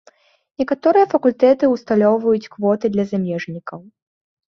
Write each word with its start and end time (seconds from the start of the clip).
Некаторыя 0.61 1.09
факультэты 1.11 1.71
усталёўваюць 1.75 2.51
квоты 2.57 2.85
для 2.97 3.09
замежнікаў. 3.15 3.89